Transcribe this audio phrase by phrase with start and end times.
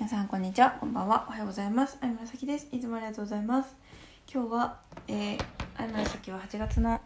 [0.00, 0.70] 皆さんこんにちは。
[0.80, 1.26] こんばんは。
[1.28, 1.98] おはようございます。
[2.00, 2.68] あいむらさきです。
[2.72, 3.76] いつもありがとうございます。
[4.32, 5.38] 今日は、えー、
[5.76, 6.98] あいむらさきは8月の、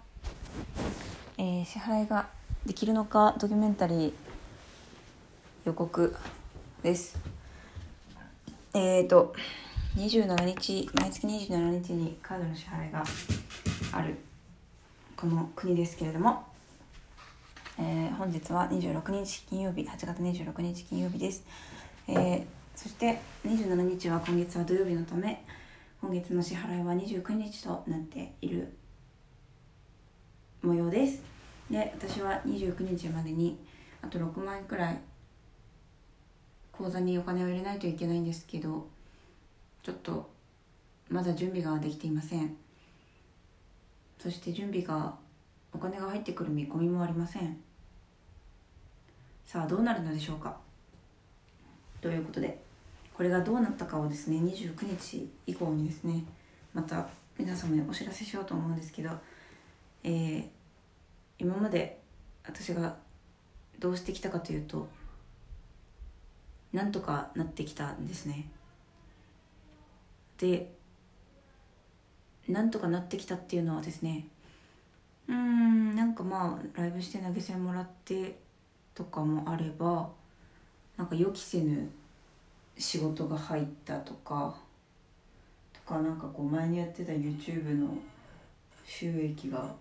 [1.37, 2.29] えー、支払いが
[2.65, 4.13] できるのかドキュメンタリー
[5.65, 6.15] 予告
[6.85, 7.19] です。
[8.75, 9.35] えーと
[9.97, 13.03] 27日毎月27日にカードの支払いが
[13.91, 14.19] ある
[15.17, 16.45] この国ですけれども
[17.77, 21.43] えー、本日は26日金曜日8月26日金曜日です、
[22.07, 25.45] えー、そして27日は今月は土曜日のため
[26.01, 28.77] 今月の支払いは29日となっている
[30.61, 31.23] 模様です。
[31.71, 33.59] で私は29日までに
[34.03, 34.99] あと6万円くらい
[36.73, 38.87] 口座にお金を入れないといけないんですけど
[39.83, 40.29] ちょっと
[41.09, 42.57] まだ準備ができていません。
[44.19, 45.15] そして準備が
[45.73, 47.57] お金が入ってくる見込みもありません。
[49.47, 50.57] さあどうなるのでしょうか。
[52.01, 52.65] ということで。
[53.17, 56.25] これがどうなったかをですね29日以降にですね
[56.73, 59.11] また皆様にお知らせしようと思うんですけど、
[60.03, 60.45] えー、
[61.39, 62.01] 今まで
[62.45, 62.97] 私が
[63.79, 64.89] どうしてきたかというと
[66.73, 68.49] なんとかなってきたんですね。
[70.39, 70.73] で
[72.49, 74.27] なんとかなってきたっていうのはですね
[75.29, 78.39] うんなんかまあライブして投げ銭もらって
[78.95, 80.11] とかもあれば
[80.97, 81.89] なんか予期せぬ
[82.77, 84.55] 仕事が入ったとか
[85.73, 87.97] とかなんかこう前にやってた YouTube の
[88.87, 89.73] 収益が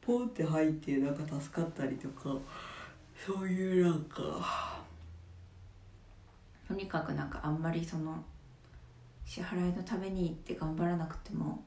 [0.00, 2.36] ポンって入ってなんか助かったりとか
[3.24, 4.82] そういうなんか
[6.66, 8.22] とにかくなんかあんまりその
[9.24, 11.62] 支払いのためにって頑張らなくても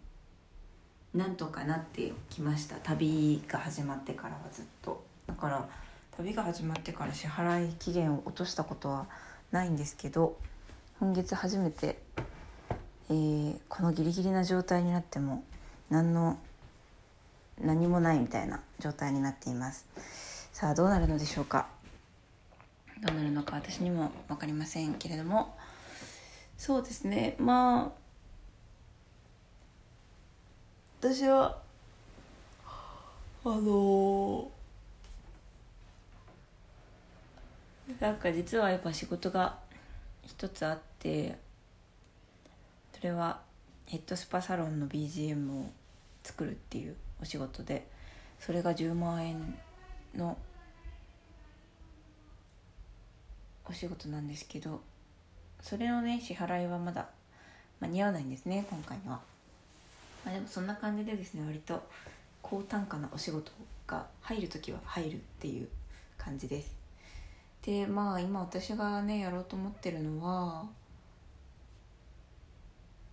[1.13, 2.75] なんとかなってきました。
[2.77, 5.01] 旅が始まってからはずっと。
[5.25, 5.69] だから
[6.17, 9.07] 旅が始まってから支払い期限を落としたことは
[9.51, 10.37] ないんですけど
[10.97, 11.99] 今月初めて、
[13.09, 15.43] えー、このギリギリな状態になっても
[15.89, 16.39] 何の
[17.61, 19.85] 何もないみたいな状態になっています。
[20.53, 21.67] さあどうなるのでしょうか。
[23.01, 25.57] どうなるのか私にも分かりませんけれども。
[26.57, 27.35] そうですね。
[27.39, 28.06] まあ
[31.01, 31.57] 私は
[33.44, 39.64] あのー、なんか実はやっぱ仕事が
[40.25, 41.38] 一つあって
[42.94, 43.41] それは
[43.86, 45.72] ヘッドスパサロンの BGM を
[46.24, 47.88] 作るっていうお仕事で
[48.40, 49.58] それが10万円
[50.16, 50.38] の
[53.68, 54.81] お仕事なんですけど
[55.62, 57.07] それのね支払いはまだ
[57.80, 59.19] 間に合わないんですね今回は。
[60.24, 61.88] まあ、でもそんな感じでですね割と
[62.42, 63.52] 高単価なお仕事
[63.86, 65.68] が入る時は入るっていう
[66.18, 66.84] 感じです
[67.65, 70.65] でまあ今私がねやろうと思ってるのは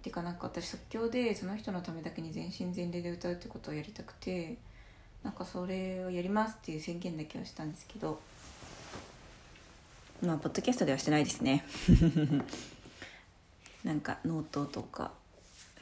[0.03, 4.59] てかなんか私即興でその人のためだけに全身全霊で歌うってことをやりたくて
[5.23, 8.21] なんかそれをやりますっていう宣言だけはしたんですけど
[10.21, 11.65] まあポッドキャストではしてないですね。
[13.83, 15.13] なんかノートとか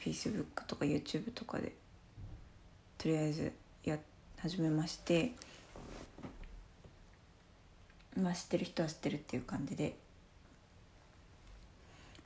[0.01, 1.75] Facebook とか YouTube とかで
[2.97, 3.53] とりあえず
[3.85, 3.99] や
[4.39, 5.33] 始めまして。
[8.21, 9.97] まあ知ってる人は知ってるっていう感じで。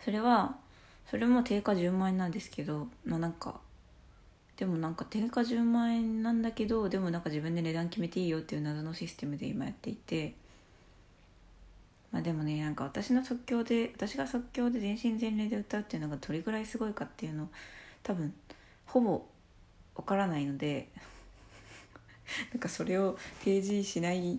[0.04, 0.56] それは
[1.10, 3.58] それも定価10万円なんですけどまあなんか
[4.56, 10.34] でもなんか定価10万円なんだけどでもなんか自分で値段決めていいよっていう謎のシステムで今やっていて。
[12.14, 17.48] まあでもねなんか私の即興で私が即興で全身全霊で歌うっていうのがどれぐらいすごいかっていうの
[18.04, 18.32] 多分
[18.86, 19.26] ほぼ
[19.96, 20.90] わからないので
[22.54, 24.38] なんかそれを提示しない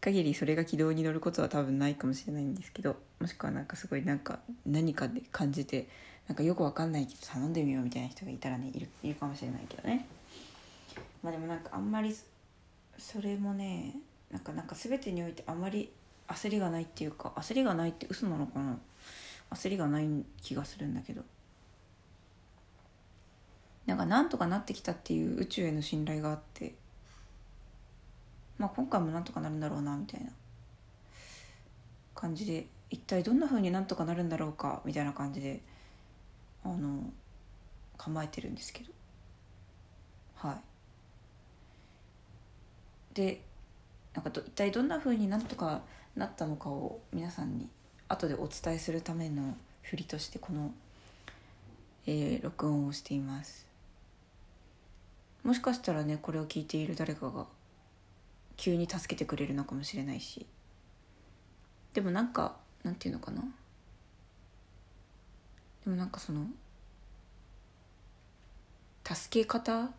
[0.00, 5.88] 限りそれが軌道に乗ることは多分ないかもしれないんですけどもしくはなんかすごいなんか何かで感じて
[6.26, 10.06] なんかよくわかんないけど頼んでみようみたいな人がいたらねいるいるかもしれないけどね
[11.22, 12.14] まあでもなんかあんまり
[12.98, 13.96] それもね
[14.30, 15.90] なんかなんか全てにおいてあんまり
[16.28, 18.78] 焦りがないっていうか焦りがないって嘘なのかな
[19.50, 20.08] 焦りがない
[20.40, 21.22] 気がするんだけど
[23.86, 26.74] なんかなんとかなってきたっていう宇宙への信頼があって
[28.60, 30.30] まあ今回もなんとかなるんだろうなみたいな。
[32.20, 35.62] 感じで一体どんな風になんとかなるんだろうかみたいな感じで
[36.62, 37.10] あの
[37.96, 38.92] 構えてるんですけど。
[40.34, 40.56] はい。
[43.14, 43.40] で
[44.14, 45.80] なんか一体どんな風になんとか
[46.14, 47.70] なったのかを皆さんに
[48.08, 50.72] 後でお伝えするための振りとしてこの、
[52.06, 53.66] えー、録音をしています。
[55.42, 57.46] もしかしたらねこれを聞いている誰かが
[58.60, 60.44] 急に助けてくれるのかもしれないし。
[61.94, 63.40] でもなんかなんていうのかな。
[65.82, 66.46] でもなんかその
[69.02, 69.90] 助け方？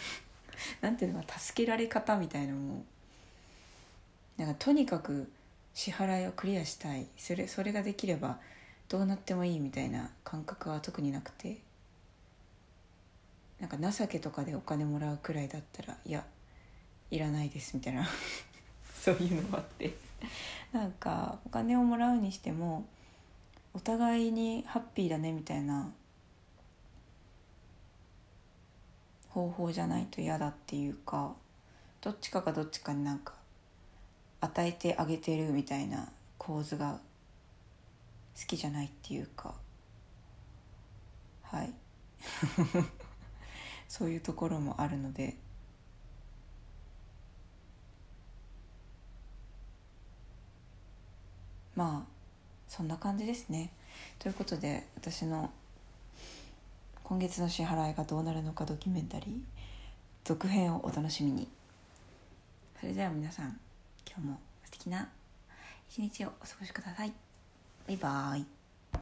[0.80, 2.84] なんていうのか助けられ方みたいなのも
[4.38, 5.30] なんかとにかく
[5.74, 7.06] 支払いをクリアしたい。
[7.18, 8.40] それそれができれば
[8.88, 11.58] どうなってもいいみたいな感覚は特になくて。
[13.60, 16.24] なんか情けとかでお金もらうくらいだったらいや
[17.10, 18.06] いらないですみたいな。
[18.94, 19.94] そういうのもあって。
[20.72, 22.86] なんかお金をもらうにしても
[23.72, 25.90] お互いにハッピーだねみたいな
[29.30, 31.34] 方法じゃないと嫌だっていうか
[32.00, 33.34] どっちかがどっちかになんか
[34.40, 37.00] 与えてあげてるみたいな構図が
[38.38, 39.54] 好きじゃないっていうか。
[41.42, 41.72] はい。
[43.88, 45.36] そういうところもあるので。
[51.78, 52.12] まあ
[52.66, 53.70] そんな感じですね。
[54.18, 55.48] ということで私の
[57.04, 59.38] 今月の支払いがどうなるのかドキュメンタリー
[60.24, 61.46] 続編をお楽しみに。
[62.80, 63.60] それでは皆さん
[64.10, 65.08] 今日も素敵な
[65.88, 67.12] 一日をお過ごしください。
[67.86, 68.57] バイバーイ。